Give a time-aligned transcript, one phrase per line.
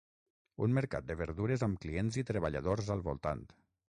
[0.67, 3.45] Un mercat de verdures amb clients i treballadors al voltant.